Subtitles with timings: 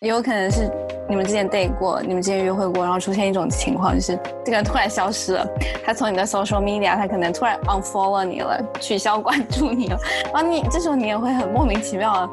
[0.00, 0.70] 也有可能是
[1.08, 5.48] 你们之前 date 过，你们之前约会过，然后出现一种情况，就是这个人突然消失了，
[5.86, 9.98] 他从你的 social media，他可能突然 unfollow 你了，取消关注你了，
[10.34, 12.28] 然后你这时候你也会很莫名其妙的。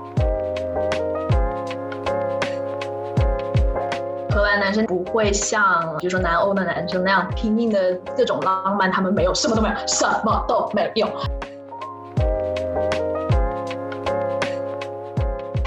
[4.36, 5.64] 荷兰男生不会像，
[6.00, 11.08] 比如说南欧的男生那样拼命的各种浪漫，他们没有，什么都没有，什么都没有。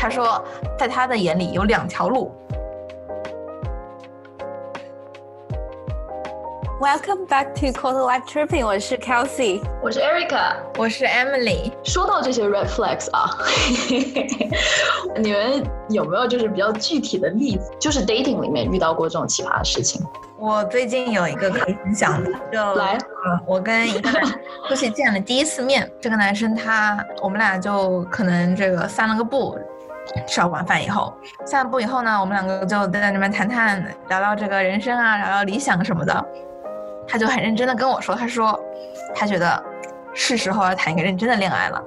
[0.07, 0.41] 他说，
[0.79, 2.31] 在他的眼里有两条路。
[6.81, 11.73] Welcome back to Cold Life Tripping，我是 Kelsey，我是 Erica，我是 Emily。
[11.83, 13.29] 说到这些 red flags 啊，
[15.19, 20.01] 你们有没有就是比较具体的例子，就是 dating 里面遇到过这种奇葩的事情？
[20.39, 22.97] 我最近有一个可以分享的，就来，
[23.45, 29.59] 我跟一个男生出去见了第一次面，这个男生他，我们俩就可能这个散了个步。
[30.27, 36.27] 吃完晚饭以后，散步以后呢，我们两个就在那边谈谈，聊聊这个人生啊，聊聊理想什么的。
[37.09, 38.59] 他就很认真的跟我说，他说
[39.15, 39.63] 他觉得
[40.13, 41.81] 是时候要谈一个认真的恋爱了。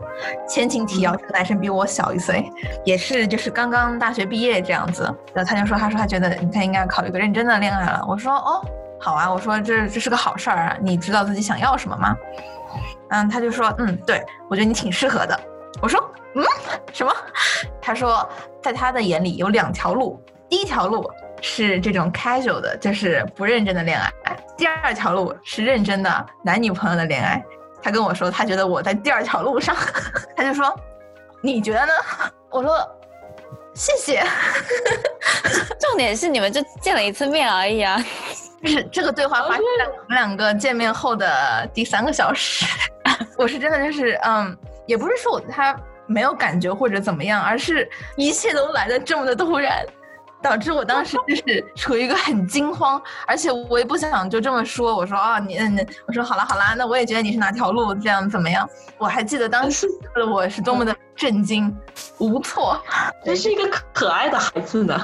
[0.48, 2.50] 前情提要，这个男生比我小一岁，
[2.86, 5.04] 也是就是刚刚大学毕业这样子。
[5.34, 8.02] 然后他就说，他说他觉得他应该考虑个认真的恋爱了。
[8.08, 8.62] 我说哦，
[9.00, 12.16] 好啊，我说这这是个好事儿啊，你知道自己想要什么吗？
[13.10, 15.38] 嗯，他就说嗯，对我觉得你挺适合的。
[15.82, 16.00] 我说
[16.36, 16.44] 嗯，
[16.94, 17.12] 什么？
[17.90, 18.30] 他说，
[18.62, 21.10] 在他的眼里有两条路，第一条路
[21.42, 27.44] 是这种 casual 的，就是不认真的恋爱；第二条路是认真的男女朋友的恋爱。
[27.82, 29.76] 他跟我说，他觉得我在第二条路上。
[30.38, 30.72] 他就说，
[31.42, 31.92] 你觉得呢？
[32.52, 32.78] 我说，
[33.74, 34.24] 谢谢。
[35.82, 38.00] 重点是你们就见了一次面而已啊。
[38.62, 42.68] 就是这个对话发生在我们两个见面后的第三个小时。
[43.36, 44.56] 我是真的就是嗯。
[44.86, 49.86] 也不是说我对他没有感觉或者怎么样，而是一切都来的这么的突然，
[50.42, 54.96] 导致我当时就是处于一个很惊慌，而且我也不想就这么说。
[54.96, 55.58] 我说啊，你，
[56.08, 58.68] 我说好了好了，那我也觉得你是哪条路这样怎么样？
[58.98, 59.88] 我还记得当时
[60.30, 61.74] 我是多么的震惊、
[62.18, 62.82] 无措。
[63.24, 64.98] 真是一个可爱的孩子呢，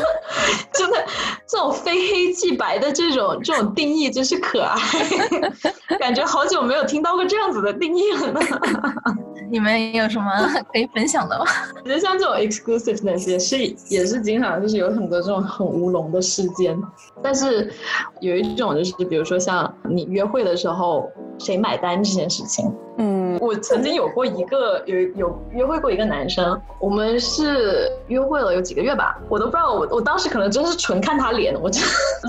[0.72, 1.04] 真的，
[1.46, 4.78] 这种非黑即白的这种这种定义真是可爱。
[5.98, 8.40] 感觉好久没有听到过这样子的定义了呢。
[9.50, 10.30] 你们有什么
[10.72, 11.44] 可以分享的吗？
[11.76, 13.58] 我觉得像这种 exclusiveness 也是
[13.88, 16.76] 也是经常就是有很多这种很乌龙的事件。
[17.22, 17.72] 但是
[18.20, 22.72] 有一种就是比如说像你约会的时候谁买单这件事情。
[22.98, 31.82] 嗯，我曾经有过一个有有约会过一个男生，我们是约会了有几个月吧，我都不知道我我当时可能真是纯看他脸，我真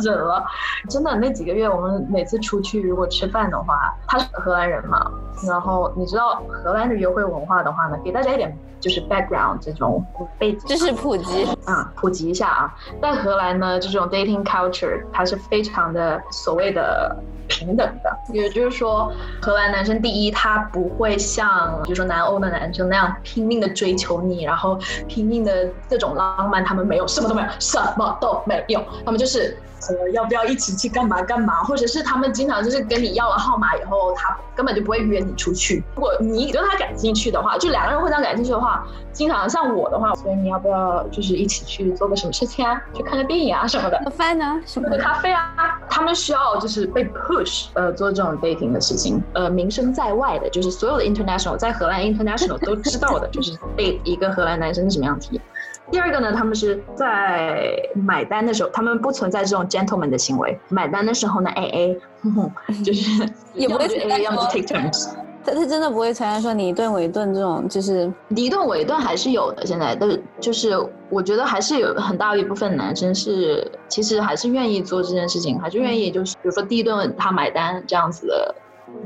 [0.03, 0.44] 忍了。
[0.90, 5.09] 真的那几个月，我们每次出去如果吃饭的话，他是荷兰人嘛，
[5.47, 10.03] 然后你知道荷兰的约会文化的话呢，给大家一点就是 background 这种
[10.38, 17.16] 背景，知识普及啊，普及一下啊，在荷兰呢，这种 dating culture 它是非常的所谓的。
[17.47, 29.57] 平等的，也就是说，荷兰男生第一，他不会像，比如说南欧的男生那样拼命的追求你，然后拼命的各种浪漫，他们没有，什么都没有，什么都没有，他们就是。
[29.90, 31.64] 呃，要不要一起去干嘛干嘛？
[31.64, 35.84] 或者是他们经常就是跟你要了号码以后，他根本就不会约你出去。
[35.96, 42.81] 如果你对他感兴趣的话，就两个人互相感兴趣的话，经常像我的话，所以你要不要就是一起去做个什么事情啊？
[42.94, 43.98] 去看个电影啊什么的？
[44.06, 44.62] 喝饭呢？
[44.66, 45.80] 什么的咖啡啊？
[45.90, 49.22] 他们需要就是被 push 呃做这种 dating 的事情。
[49.34, 55.42] 呃，名声在外的，就是所有的 international 在荷兰 international 都知道的，就是被一个荷兰男生是什么样体验。
[55.90, 60.59] 第二个呢，他们是在买单的时候，他们不存在这种 gentleman 的行为。
[60.70, 62.00] 买单的时候呢，A A，
[62.84, 65.09] 就是也不会 A A，要么就 take turns。
[65.46, 69.66] 他他真的不会存在说你一顿我一顿这种，就是你一顿我一顿还是有的。
[69.66, 70.78] 现在的就是
[71.09, 78.56] 我觉得还是有很大一部分男生是其实还是愿意做这件事情，还是愿意就是比如说第一顿他买单这样子的，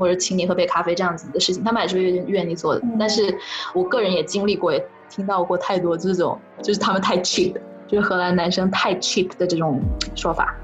[0.00, 2.82] 或者请你喝杯咖啡这样子的事情，他们还是愿愿意做的。
[2.98, 3.32] 但是
[3.72, 4.72] 我个人也经历过。
[5.14, 7.54] 听到过太多这种，就是他们太 cheap，
[7.86, 9.78] 就是荷兰男生太 cheap 的这种
[10.14, 10.54] 说法。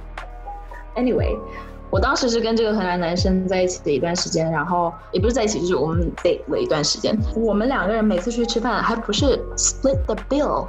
[0.97, 1.37] Anyway，
[1.91, 7.15] 我当时是跟这个荷兰男生在一起的一段时间，然后也不是在一起，就是我们 date 了一段时间。
[7.37, 10.67] 我们两个人每次出去吃饭，还不是 split the bill。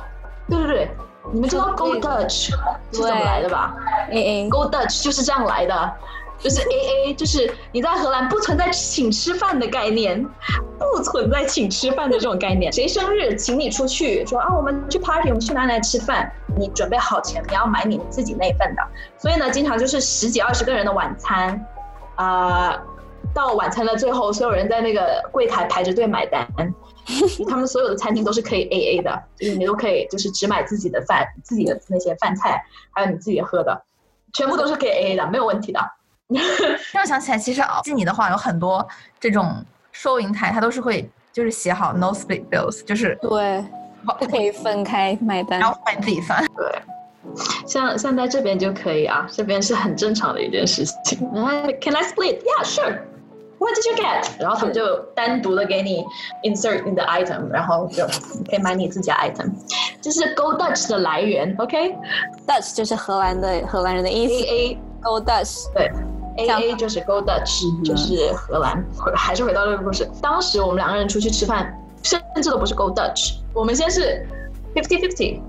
[0.49, 0.89] 对对对，
[1.31, 2.49] 你们知道 Go Dutch
[2.91, 3.77] 是怎么来的吧
[4.11, 4.49] ？A A。
[4.49, 5.93] Go Dutch 就是这样来的。
[6.39, 10.25] 就是 A A，就是你在荷兰不存在请吃饭的概念，
[10.77, 12.71] 不存在请吃饭的这种概念。
[12.71, 16.31] 谁生日请你出去，说啊我们去 party，我们去哪里吃饭？
[16.57, 18.81] 你准备好钱，你要买你自己那份的。
[19.17, 21.65] 所以呢，经常就是十几二十个人的晚餐，
[22.15, 22.81] 啊，
[23.33, 26.47] 到晚餐的最后，所有人在那个柜台排着队买单。
[27.49, 33.81] 他们所有的餐厅都是可以 A A 的，就是你都可以就是只买自己的饭、自己的那些饭菜，还有你自己喝的，
[34.31, 35.79] 全部都是可以 A A 的，没有问题的。
[36.93, 38.87] 让我想起来，其实记你的话有很多
[39.19, 43.65] 这种收银台，它都是会就是写好 no split bills，就是对，
[44.19, 46.45] 不可以分开买单，然后换你自己算。
[46.55, 46.81] 对，
[47.65, 51.17] 像像在这边就可以啊，这边是很正常的一件事情。
[51.81, 52.39] Can I split?
[52.43, 52.99] Yeah, sure.
[53.57, 54.25] What did you get?
[54.39, 56.05] 然后他们就单独的给你
[56.43, 58.05] insert 你的 item，然后就
[58.47, 59.51] 可以买你自己的 item。
[59.99, 64.33] 这是 Go Dutch 的来源，OK？Dutch 就是荷兰的荷兰人的意思。
[64.33, 65.91] A A Go Dutch 对。
[66.39, 68.83] A A 就是 Go Dutch，就是荷兰。
[68.97, 74.25] 回还是回到这个故事，当时我们两个人出去吃饭，甚至都不是 Go Dutch，我们先是
[74.73, 75.41] fifty fifty，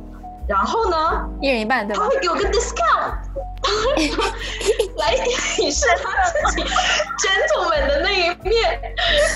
[0.48, 0.96] 然后呢，
[1.40, 2.02] 一人一半，对吧？
[2.02, 3.14] 他会给我个 discount，
[4.98, 6.10] 来显示他
[6.48, 8.80] 自己 gentleman 的那一面，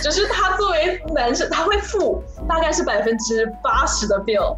[0.02, 4.56] 就是他作为男生，他会付大概是百分之八十的 bill，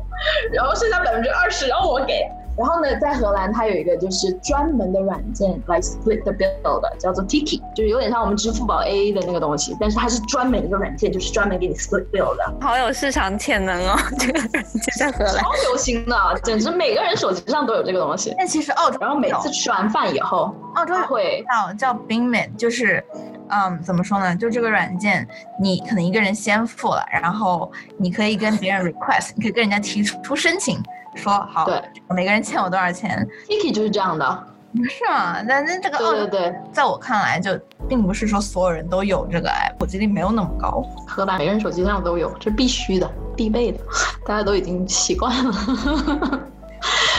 [0.52, 2.26] 然后剩下百分之二十让我给。
[2.56, 12.54] 然后呢，在荷兰，它有一个就是专门的软件来 split the bill 的，叫做 Tiki，就是有点像我们支付宝 AA 的那个东西，但是它是专门一个软件，就是专门给你 split bill 的。
[12.60, 18.34] 好有市场潜能哦， 这个软件在荷兰超流行的，简直每个人手机上都有这个东西。
[18.38, 23.04] 但其实澳洲，然后每次吃完饭以后，澳洲会叫叫 Bingman，就是，
[23.48, 24.34] 嗯，怎么说呢？
[24.34, 25.28] 就这个软件，
[25.60, 30.82] 你可能一个人先付了，然后你可以跟别人 request，你可以跟人家提出申请。
[31.16, 34.46] 说好，对，每个人欠我多少钱？Tiki 就是这样的，
[34.76, 35.40] 不是吗？
[35.42, 37.58] 那那这个，对对对，在我看来，就
[37.88, 40.82] 并不是说所有人都有这个，哎，普及率没有那么高。
[41.06, 43.80] 荷兰每个人手机上都有，这必须的，必备的，
[44.26, 45.52] 大家都已经习惯了。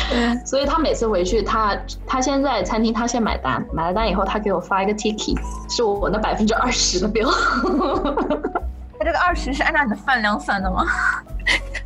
[0.10, 5.38] 对， 所以他每次回去，他他先在餐厅，他先买单，买了单以后，他给我发一个 Tiki，
[5.70, 7.32] 是我那百分之二十的 bill。
[9.00, 10.86] 他这个二十是按照你的饭量算的吗？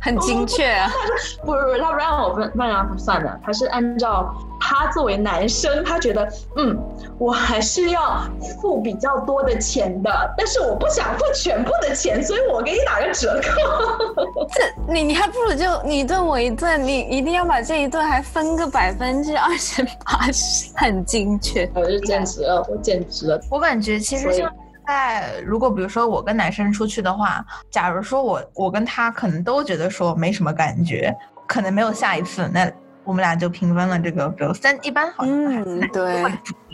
[0.02, 0.90] 很精确啊！
[1.46, 6.76] 不不不，他不让我分饭量算的，他是按照他作为男生，他觉得嗯，
[7.18, 8.20] 我还是要
[8.60, 14.46] 付比较多的钱的，但是我不想付全部的钱，所以我给你打个折扣。
[14.52, 21.70] 这你你还不如就你一顿我一顿，你一定要把这一顿还分个百分之二十八十，很精确。
[21.74, 24.52] 我就简直了，我简直了，我感觉其实像。
[24.86, 31.14] 在如果比如说我跟男生出去的话，假如说我我跟他可能都觉得说没什么感觉，
[31.46, 32.70] 可能没有下一次，那
[33.04, 36.24] 我们俩就平分了这个，比如三一般好像还是对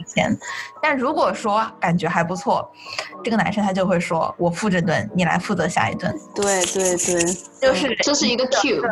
[0.05, 0.37] 钱，
[0.83, 2.71] 但如果说感觉还不错，
[3.23, 6.15] 这个男生他就会说我付这顿，你来负责下一顿。
[6.35, 7.25] 对对对，
[7.61, 8.83] 就是这是一个 Q。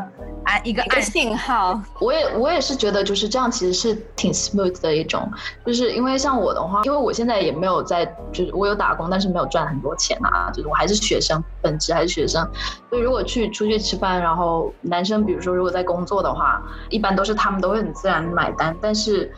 [0.47, 5.29] 啊，一个一个信号，我也我也是觉得就是这样，其实是挺 smooth 的一种，
[5.67, 12.49] 就是因为像我的话，因为我现在也没有在，就是我有打工，但是没有赚很多钱啊，就是我还是学生，本职还是学生，
[12.88, 19.35] 所以如果去出去吃饭，然后男生比如说如果在工作的话，一般都是他们都会很自然买单，但是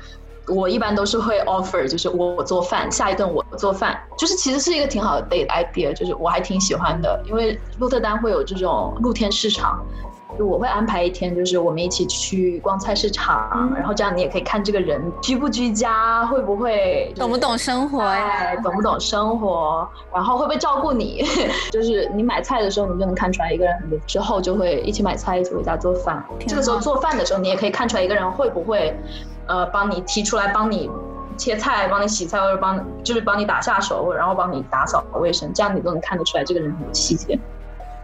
[0.49, 9.85] 我一般都是会 offer，就是我做饭，下一顿我做饭，就是其实是一个挺好的 date idea，就是我还挺喜欢的，因为鹿特丹会有这种露天市场。
[10.39, 21.25] 就我会安排一天，就是我们一起去逛菜市场，然后这样你也可以看这个人居不居家，会不会懂不懂生活呀，懂不懂生活，然后会不会照顾你。
[21.73, 26.25] 就是你买菜的时候，你就能看出来一个人，之后就会一起买菜，一起回家做饭。
[26.47, 28.97] 这个时候做饭的时候，你也可以看出来一个人会不会，
[29.47, 30.89] 呃，帮你提出来帮你
[31.37, 37.37] 切菜，帮你洗菜，或者帮就是帮你打下手，然后帮你打扫卫生，这样你都能看得出来这个人很有细节。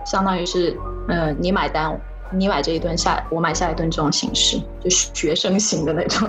[0.04, 1.97] 相当于是，嗯，你买单。
[2.31, 6.28] 你买这一顿下，我买下一顿这种形式，就学生型的那种。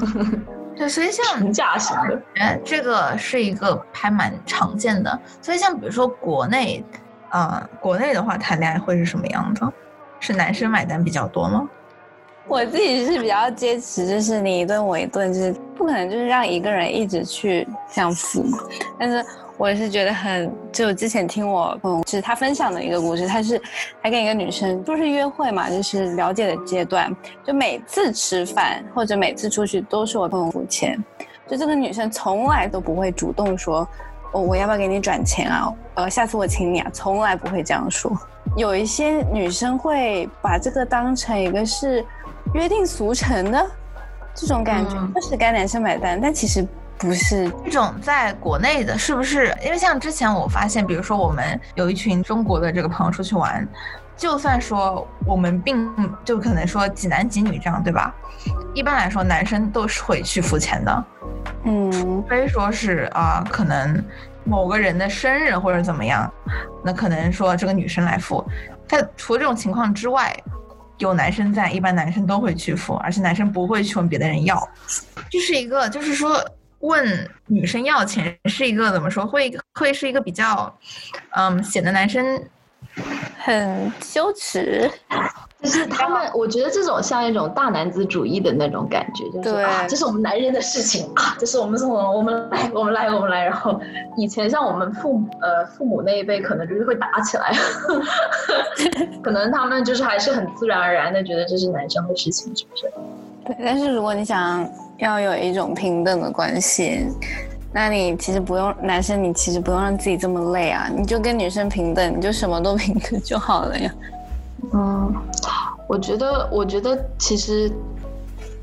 [0.75, 5.19] 对，所以像 评价型的，哎，这个是一个还蛮常见的。
[5.41, 6.83] 所以像比如说国内，
[7.29, 9.73] 啊，国内的话谈恋爱会是什么样的？
[10.19, 11.67] 是男生买单比较多吗？
[12.47, 18.45] 我自己是比较坚持，就是你一顿我一顿，就是不可能就是让一个人一直去这样付，
[18.99, 19.25] 但是。
[19.57, 23.61] 我也是觉得很，就之前听我朋友，就是他分享的一个故事，他是
[24.01, 31.01] 还跟一个女生，就是约会嘛，就是了解的阶段，就每次吃饭或者每次出去都是我朋友付钱，
[31.47, 33.87] 就这个女生从来都不会主动说，
[34.33, 35.73] 哦，我要不要给你转钱啊？
[35.95, 38.11] 呃，下次我请你啊，从来不会这样说。
[38.57, 42.05] 有一些女生会把这个当成一个是
[42.53, 43.65] 约定俗成的
[44.33, 46.67] 这种感觉，就是该男生买单，但其实。
[46.97, 49.55] 不是这种在国内的，是不是？
[49.63, 53.67] 因为像之前我发现，比如说我们有一群中国的这个朋友出去玩，
[54.15, 55.89] 就算说我们并
[56.23, 58.15] 就可能说几男几女这样，对吧？
[58.73, 61.05] 一般来说，男生都是会去付钱的，
[61.63, 64.03] 嗯，除非说是啊，可能
[64.43, 66.31] 某个人的生日或者怎么样，
[66.83, 68.45] 那可能说这个女生来付。
[68.87, 70.35] 但除了这种情况之外，
[70.99, 74.61] 有男生在，一般男生都会去付，而且男生不会去问别的人要。
[75.29, 76.39] 这是一个，就是说
[76.79, 80.73] 问女生要钱是一个怎么说，会会是一个比较，
[81.35, 82.41] 嗯，显得男生
[83.37, 84.89] 很羞耻。
[85.63, 93.45] 就是他们，我觉得这种像一种大男子主义的那种感觉，就是啊，这是我们男人的事情啊，这是我们什么，我们来，我们来，我们来。
[93.45, 93.79] 然后
[94.15, 97.51] 以前像我们父母呃父母那一辈，可能就是会打起来，
[99.23, 102.83] 可能他们就是还是很自然而然的觉得这是男生的事情，是不是？
[103.45, 107.07] 对，但是如果你想要有一种平等的关系，
[107.73, 113.93] 那你其实不用男生，你其实不用让自己这么累啊，你就跟女生平等，你就什么都平等就好了呀。
[114.73, 115.13] 嗯，
[115.87, 117.69] 我觉得，我觉得其实，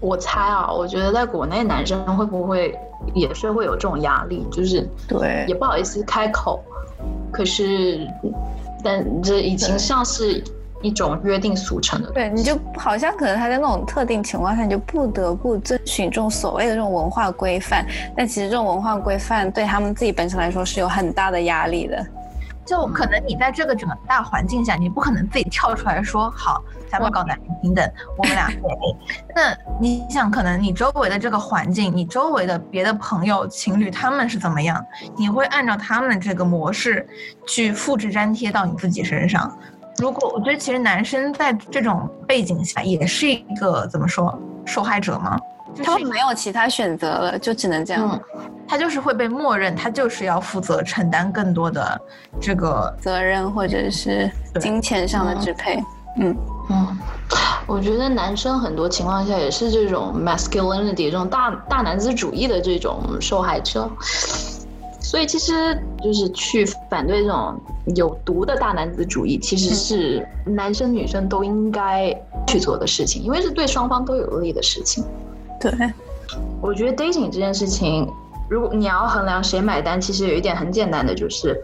[0.00, 2.76] 我猜啊，我觉得在国内男生会不会
[3.14, 6.62] 也是会有这种压力，就是对，也不好意思开口，
[7.30, 8.08] 可是，
[8.82, 10.42] 但这已经像是
[10.82, 12.10] 一种约定俗成的。
[12.10, 17.86] 对，你就好像可能他在那种特定情况下，你就不得不遵循这种所谓的这种文化规范，
[18.16, 22.06] 但其实这种文化规范对他们自己本身来说是有很大的压力的。
[22.64, 27.84] 就可能你在这个整个大环境下，你不可能自己跳出来说好，咱们搞男女平等，
[28.16, 28.56] 我们俩配。
[29.34, 34.80] 那你想，可能你周围的这个环境，你周围的别的朋友、情侣他们是怎么样？
[35.16, 37.04] 你会按照他们这个模式
[37.48, 39.58] 去复制粘贴到你自己身上。
[39.98, 45.38] 如果我觉得，其实男生在这种背景下也是一个怎么说受害者吗？
[45.82, 48.20] 他们没有其他选择了，就只能这样。
[48.68, 52.00] 他就是会被默认，他就是要负责承担更多的
[52.40, 54.30] 这个责任，或者是
[54.60, 55.82] 金钱上的支配。
[56.18, 56.36] 嗯
[56.68, 56.98] 嗯，
[57.66, 63.90] 我觉得男生很多情况下也是这种 masculinity 这种大大男子主义的这种受害者。
[65.02, 65.52] 所以其实
[66.02, 67.60] 就是去反对这种
[67.96, 72.14] 有毒的大男子主义，其实是男生女生都应该
[72.46, 75.04] 去做的事情，因为是对双方都有利的事情。
[75.60, 75.70] 对，
[76.60, 78.08] 我觉得 dating 这件事情，
[78.48, 81.60] 如果你要衡量谁买单，其实有一点很简单的，就是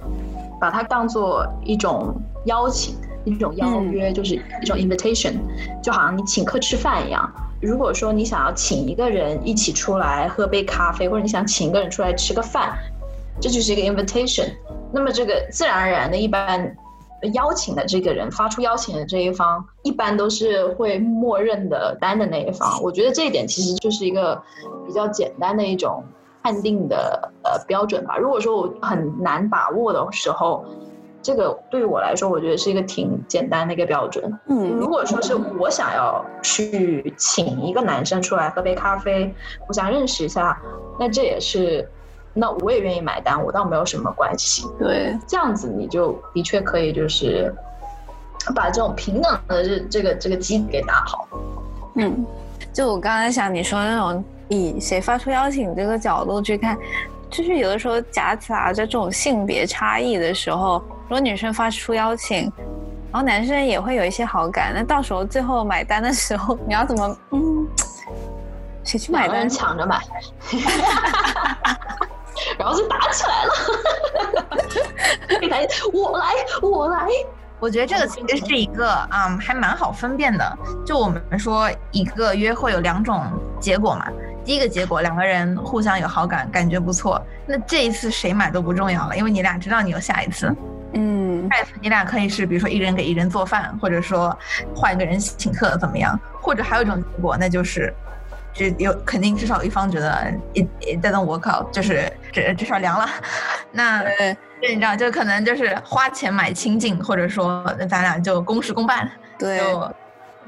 [0.60, 2.14] 把它当做一种
[2.46, 5.34] 邀请，一种邀约，就是一种 invitation，
[5.82, 7.30] 就好像你请客吃饭一样。
[7.60, 12.76] 如果说你想要请一个人一起出来喝杯咖啡，或者你想请一个人出来吃个饭，
[13.40, 14.48] 这就是一个 invitation。
[14.92, 16.76] 那么这个自然而然的一般。
[17.32, 22.80] 邀请的这个人发出邀请的这一方，一般都是会默认的单的那一方。
[22.80, 24.40] 我觉得这一点其实就是一个
[24.86, 26.00] 比较简单的一种
[26.44, 28.16] 判定的呃标准吧。
[28.16, 30.64] 如果说我很难把握的时候，
[31.20, 34.38] 这个对于我来说，我觉得是一个挺简单的一个标准。
[34.46, 39.34] 嗯，如果说是我想要去请一个男生出来喝杯咖啡，
[39.66, 40.56] 互相认识一下，
[41.00, 41.90] 那这也是。
[42.40, 44.64] 那我也愿意买单，我倒没有什么关系。
[44.78, 47.52] 对，这样子你就的确可以，就是
[48.54, 51.26] 把这种平等的这这个这个基给打好。
[51.96, 52.24] 嗯，
[52.72, 56.78] 就我刚才想你说那种以谁发出邀请这个角度去看，
[57.28, 62.42] 就是有的时候夹杂着这种性别差异的时候，如果女生发出邀请，
[63.10, 67.66] 然后男生也会有一些好感，那到时候最后买单的时候，你要怎么嗯？
[68.84, 69.46] 谁去买单？
[69.46, 70.00] 抢着买。
[72.58, 73.52] 然后就打起来了，
[75.48, 76.26] 来，我来，
[76.60, 77.06] 我来。
[77.60, 80.58] 我觉得这个其实是一个，嗯，还蛮好分辨的。
[80.86, 83.24] 就我们说，一个约会有两种
[83.60, 84.08] 结果嘛。
[84.44, 87.20] 第一个结果，两个人互相有好感，感觉不错。
[87.46, 90.54] 那这一次谁买都不重要了，因为你俩知道你有下一次。
[90.92, 94.36] 嗯，下一次你俩可以是，比如说一人给一人做饭，或者说
[94.74, 96.18] 换一个人请客，怎么样？
[96.40, 97.92] 或者还有一种结果，那就是。
[98.58, 103.08] 就有肯定至少一方觉得一在等我靠，就是这至少凉了。
[103.70, 104.36] 那对，
[104.70, 109.08] 你知道，就可能就是花钱买亲近，或者说那咱俩就公事公办。
[109.38, 109.60] 对，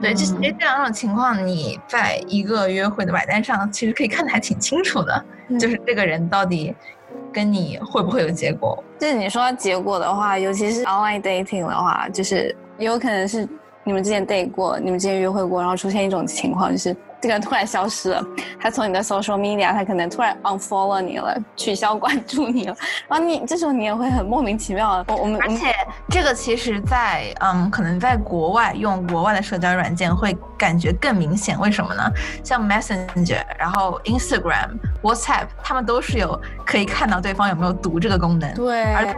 [0.00, 5.25] 对，其实这两种情况，你在一个约会的买单上，其实可以看得还挺清楚的，
[5.61, 6.75] 就是这个人到底
[7.33, 8.83] 跟你会不会有结果。
[8.99, 13.49] 就是你说结果的话，尤其是 online dating 的话，就是有可能是
[13.85, 16.97] 你们之前 date 过，你们之前约会过，然后出现一种情况就是。
[17.21, 18.25] 这个人突然消失了，
[18.59, 22.77] 他从你的 social media，他可能突然 unfollow 你了，取消关注你了，
[23.09, 25.05] 然后你这时候你也会很莫名其妙。
[25.09, 25.75] 我我们而且
[26.09, 31.59] 这个其实，在嗯，可能在国外用国外的社交软件会感觉更明显。
[31.61, 32.03] 为什么呢？
[32.43, 34.71] 像 Messenger，然后 Instagram、
[35.03, 38.55] WhatsApp，他们都是有可以看到对方有没有读这个功能。
[38.55, 39.15] 对，而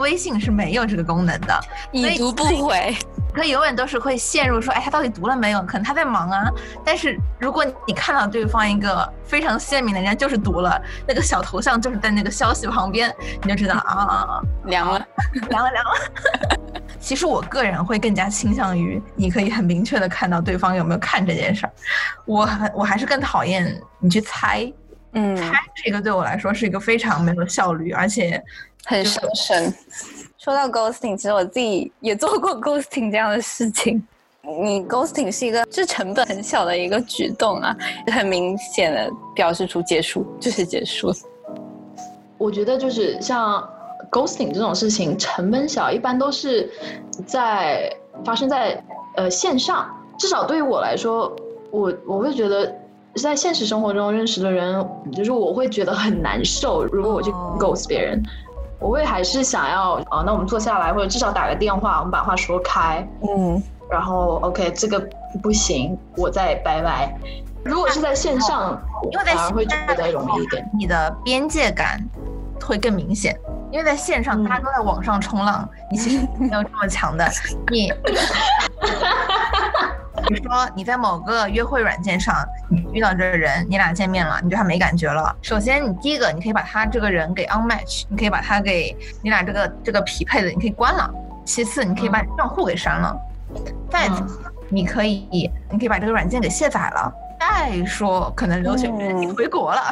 [0.00, 1.60] 微信是没有这个功能的，
[1.92, 2.96] 已读不回。
[3.34, 5.60] 可永远都是会陷入说，哎，他到底读了没有？
[5.62, 6.48] 可能他在忙啊。
[6.84, 13.12] 但是如果你看到对方一个非常鲜明的，人家就是读了，那个小头像就是在那个消息旁边，
[13.42, 15.04] 你就知道啊， 凉了，
[15.48, 15.90] 凉了，凉了。
[17.00, 21.72] 其实我个人会更加倾向于，你可以很明确的看到对方有没有看这件事儿。
[22.24, 24.72] 我很我还是更讨厌你去猜，
[25.12, 28.42] 嗯，猜这个对我来说是一个非常没有效率，而且
[28.86, 29.74] 很伤身。
[30.44, 34.06] 说到 ghosting，其实我自己也做过 ghosting 这样的事情。
[34.42, 37.74] 你 ghosting 是一个，是成本很小的一个举动啊，
[38.12, 41.10] 很明显的表示出结束就是结束。
[42.36, 43.66] 我觉得就是像
[44.10, 46.70] ghosting 这种事情，成本小，一般都是
[47.24, 47.90] 在
[48.22, 48.78] 发生在
[49.16, 49.88] 呃线上。
[50.18, 51.34] 至少对于我来说，
[51.70, 52.70] 我我会觉得
[53.16, 56.84] 在现实生活中认识的人，就是我会觉得很难受。
[56.84, 58.22] 如果我去 ghost 别人，
[58.84, 63.02] 我会还是想要啊，那我们坐下来，或者至少打个电话，我们把话说开。
[63.22, 65.02] 嗯，然后 OK，这个
[65.42, 67.18] 不行，我再拜拜。
[67.64, 68.78] 如果是在线上，
[69.10, 70.70] 因为在反而会觉得容易一点。
[70.78, 71.98] 你的边界感
[72.62, 73.34] 会更明显，
[73.72, 77.26] 因为在线上大家都在网上冲浪，你其实没有这么强的。
[77.70, 77.90] 你，
[80.26, 82.34] 比如说你在某个约会软件上，
[82.68, 85.34] 你遇到这个人，你俩见面了，你对他没感觉了。
[85.42, 91.10] 首先，你第一个你可以把他这个人给 unmatch，你可以把他给你俩这个这个匹配的，你可以关了。
[91.44, 93.14] 其次，你可以把账户给删了。
[93.90, 94.24] 再次，
[94.68, 97.12] 你可以你可以把这个软件给卸载了。
[97.38, 99.82] 再说，可能留学你回国了，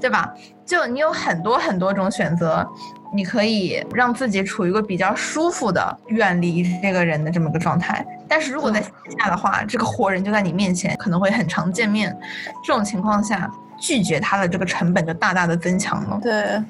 [0.00, 0.32] 对吧？
[0.64, 2.66] 就你有很多很多种选择，
[3.14, 8.04] 你可以让自己处于一个比较舒服的远离这个人的这么个状态。
[8.26, 12.16] 但是如果在线下的话，这个活人就在你面前，可能会很常见面，
[12.64, 16.18] 这种情况下拒绝他的这个成本就大大的增强了。
[16.22, 16.62] 对，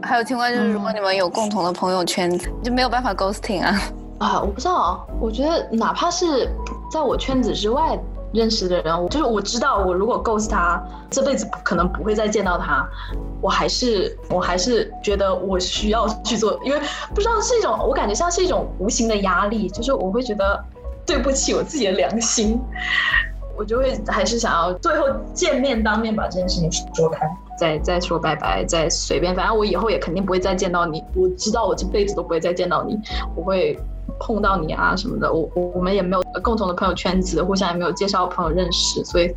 [0.00, 3.80] 还有情况就是，如果你们有共同的朋友圈，就没有办法 ghosting 啊。
[4.18, 6.48] 啊，我不知道，我觉得哪怕是
[6.92, 7.98] 在我圈子之外。
[8.32, 12.86] 认识的人，就是我知道，我如果告诉他，这辈子可能不会再见到他。
[13.40, 16.80] 我还是，我还是觉得我需要去做，因为
[17.14, 20.64] 不知道是一种，我感觉像是一种无形的压力，就是我会觉得
[21.04, 22.60] 对不起我自己的良心，
[23.56, 27.28] 我就会还是想要最后见面当面把这件事情说开，
[27.62, 31.00] 再再说拜拜，再随便，反正我以后也肯定不会再见到你。
[31.14, 32.98] 我知道我这辈子都不会再见到你，
[33.36, 33.78] 我会。
[34.18, 39.28] 碰到你啊什么的，我我我们也没有共同的朋友圈子，互相也没有介绍朋友认识，所以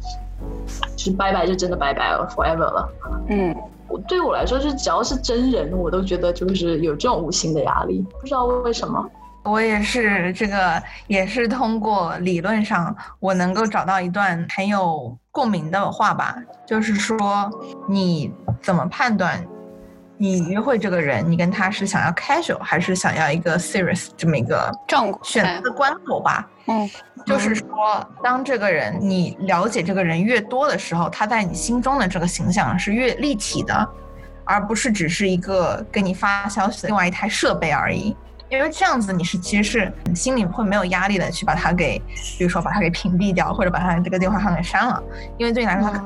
[0.96, 2.90] 就是拜拜就真的拜拜了，forever 了。
[3.30, 3.56] 嗯，
[3.88, 9.08] 我对我来说，是只要是真人，我都觉得就是有这种无形的压力，不知道为什么。
[9.46, 17.50] 我也是这个，也是通过理论上，我能够找到一段很有共鸣的话吧，就是说
[17.88, 19.46] 你怎么判断？
[20.18, 24.72] 你约会这个人，你跟他是想要 casual 还是想要一个 serious 这么一个
[25.22, 26.48] 选择的关口吧？
[26.68, 26.90] 嗯，
[27.26, 27.68] 就是说，
[28.24, 33.88] 当这个人你了解这个人越多的时候，他在你心中的这个形象是越立体的，
[34.46, 38.16] 而不是只是一个给你发消息的另外一台设备而已。
[38.50, 42.00] 因为这样子你是其实是心里会没有压力的去把它给，
[42.38, 45.02] 比如说把它给屏蔽掉，或者把它这个电话号给删了，
[45.38, 46.06] 因为对你来说他。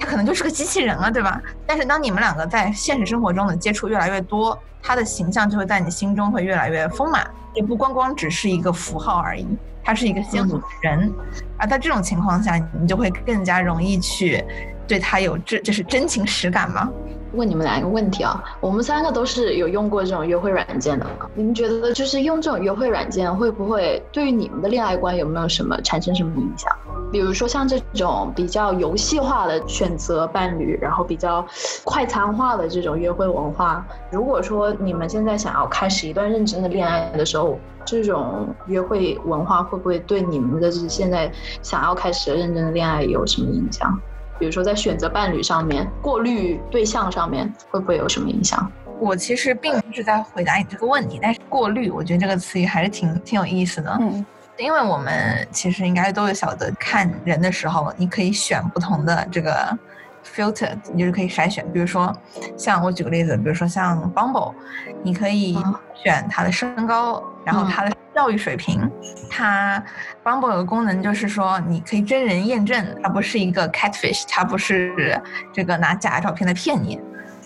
[0.00, 1.40] 他可能就是个机器人了，对吧？
[1.64, 9.46] 但是当你们两个在现实生活中的接触越来越多，他的形象就会在你心中会越来越丰满，也不光光只是一个符号而已，
[9.84, 11.12] 他是一个鲜活的人。
[11.56, 14.44] 而在这种情况下，你就会更加容易去
[14.88, 16.90] 对他有这就是真情实感吗？
[17.36, 26.70] 问你们俩一个问题啊，我们三个都是有用过这种约会软件的，你们觉得就是用这种约会软件会不会对于你们的恋爱观有没有什么产生什么影响？
[27.12, 31.46] 比如说像这种比较游戏化的选择伴侣，然后比较
[31.84, 41.30] 快餐化的这种约会文化，如果说你们现在想要开始一段认真的恋爱的时候，这种约会文化会不会对你们的现在
[41.62, 43.96] 想要开始认真的恋爱有什么影响？
[44.38, 48.70] 比如说在选择伴侣上面、过滤对象上面，会不会有什么影响？
[48.98, 53.94] 我其实并不是在回答你这个问题，但是过滤，我觉得这个词语还是挺挺有意思的。
[54.00, 54.24] 嗯，
[54.56, 59.78] 因为我们其实应该都有晓得，看人的时候，你可以选不同的这个
[60.24, 61.70] filter，你就是可以筛选。
[61.72, 62.10] 比如说，
[62.56, 64.54] 像我举个例子，比如说像 Bumble，
[65.02, 65.58] 你可以
[65.94, 67.96] 选他的身高，然后它的。
[68.16, 68.90] 教育水平，
[69.28, 69.84] 它
[70.24, 75.20] Bumble 有个功能，就是说你可以真人验证，它不是一个 catfish，它不是
[75.52, 76.98] 这个拿假照片来骗你。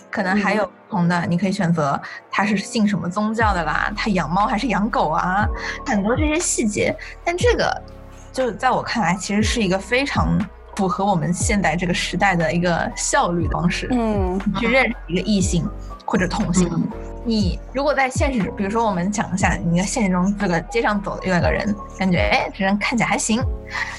[0.09, 5.45] 可能还有不同的，你可以选择他是信什么宗教的啦，他养猫还是养狗啊，
[5.85, 6.95] 很多这些细节。
[7.25, 7.81] 但这个
[8.31, 10.39] 就在我看来，其实是一个非常
[10.77, 13.89] 符合我们现代这个时代的一个效率的方式。
[13.91, 15.69] 嗯，去认识一个异性
[16.11, 16.69] 或者同性。
[17.23, 23.41] 你如果在现实，比如说我们讲一下，你在现实中这个街上走的另外一个人，感觉哎，这人看起来还行，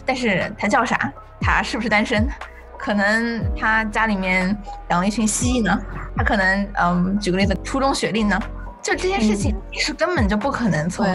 [0.04, 1.10] 但是他叫啥？
[1.40, 2.28] 他是不是单身？
[2.76, 4.54] 可能他家里面
[4.90, 5.80] 养了一群蜥蜴呢？
[6.14, 8.38] 他可能嗯，举个例子，初中学历呢？
[8.82, 11.06] 就这些事情，你是根本就不可能从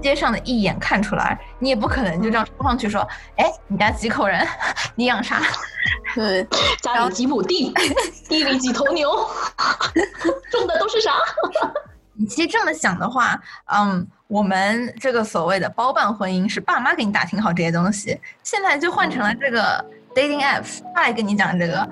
[0.00, 4.46] 街上的一眼看出来，你也不可能就这样冲上去说，哎，你家几口人？
[4.94, 5.42] 你养啥？
[6.14, 6.46] 对，
[6.80, 7.74] 家里几亩地，
[8.28, 9.10] 地里几头牛，
[10.58, 11.12] 种的都是啥？
[12.18, 21.88] 你其实这么想的话，嗯，我们这个所谓的包办婚姻是爸妈给你打听好这些东西，现在就换成了这个 dating apps，他来跟你讲这个。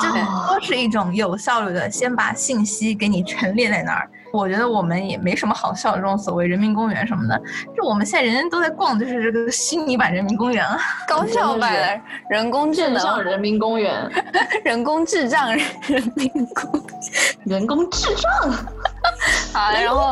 [0.00, 0.14] 就是
[0.48, 4.08] 都是一种有效率的，先把信息给你陈列在那儿。
[4.36, 7.40] 我觉得我们也没什么好笑的，这种所谓人民公园什么的，
[7.76, 10.66] 就我们现在人人都在逛，就是这个虚拟版人民公园，
[11.06, 14.10] 高校版人工智能人民公园，
[14.64, 16.82] 人工智障人民公，
[17.46, 18.50] 人工智障。
[19.52, 20.10] 好，然后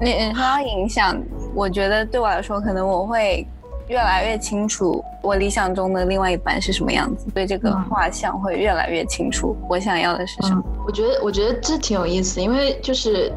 [0.00, 1.20] 你你说到影响，
[1.54, 3.46] 我觉得对我来说，可能我会。
[3.88, 9.56] 越来越清楚我理想中的另外一半是什么样子，对这个画像会越来越清楚。
[9.68, 10.62] 我想要的是什么？
[10.86, 13.32] 我觉得，我觉得这挺有意思，因为就是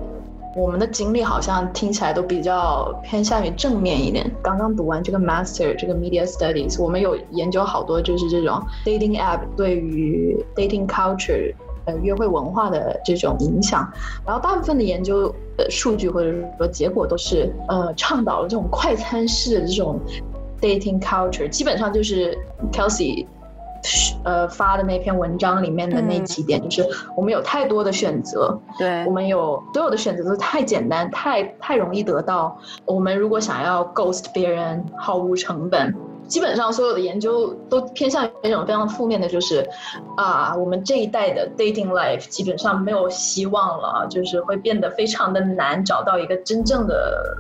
[0.56, 4.30] 我们的经历好像听起来都比较偏向于正面一点。
[4.42, 11.54] 刚刚读完这个 master 这个 media studies，我们有研究好多就是这种 dating app 对于 dating culture
[11.86, 13.90] 呃约会文化的这种影响，
[14.26, 20.00] 然后大部分的研究的数据或者说结果都是呃倡导了这种快餐式的这种。
[20.62, 22.38] Dating culture 基本上就是
[22.72, 23.26] Kelsey，
[24.24, 32.56] 呃发的那篇文章里面的那几点，就是我们有太多的选择，对我们有所有的选择都太简单，太太容易得到。
[32.86, 35.96] 我们如果想要 ghost 别人，毫无成本。
[36.32, 39.68] 基本上所有的研究都偏向于一种非常负面的，就是
[40.16, 47.38] 啊，我们这一代的 dating life 基本上没有希望了，就是会变得非常的难找到一个真正的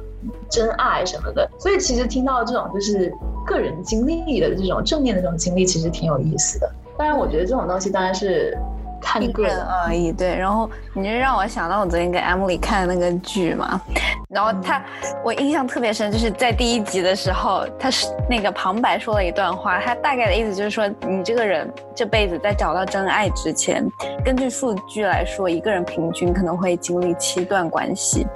[0.50, 1.50] 真爱什么的。
[1.58, 3.10] 所以其实听到这种就是
[3.46, 6.70] 个人经历的这种正面的这种经历，其实挺有意思的。
[6.98, 8.58] 当然，我觉得这种东西当然是。
[9.02, 10.36] 看个人而已，对。
[10.36, 13.82] 然后你就让我想到我昨天跟 Emily 看的那个剧嘛，
[14.30, 14.82] 然后他
[15.24, 23.84] 我印象特别深，就是在第一集的时候，他是那个旁白说了一段话，他大概的意思就是说，你这个人这辈子在找到真爱之前，
[24.24, 28.28] 根据数据来说，一个人平均可能会经历七段关系，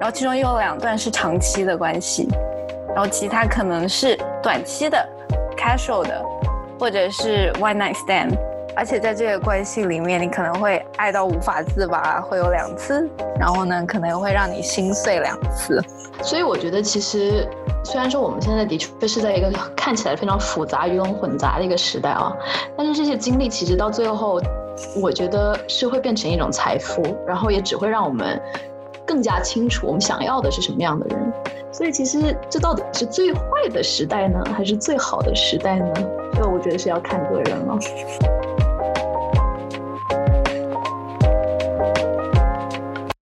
[0.00, 2.28] 然后其中有两段是长期的关系，
[2.94, 5.08] 然后其他可能是短期的
[5.56, 6.24] ，casual 的，
[6.78, 8.36] 或者是 one night stand。
[8.78, 15.82] 而且在这个关系里面，你可能会爱到无法自拔，会有两次，然后呢，可能会让你心碎两次。
[16.22, 17.44] 所以我觉得，其实
[17.84, 22.32] 虽然说我们现在的确是在一个看起来非常复杂、鱼龙混杂的一个时代啊，
[22.76, 24.40] 但是这些经历其实到最后，
[25.02, 28.40] 我觉得是会变成一种财富，然后也只会让我们
[29.04, 31.32] 更加清楚我们想要的是什么样的人。
[31.72, 33.40] 所以其实这到底是最坏
[33.72, 35.92] 的时代呢，还是最好的时代呢？
[36.34, 37.76] 这我觉得是要看个人了。